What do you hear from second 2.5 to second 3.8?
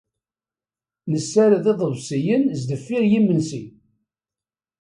sdeffir yimensi.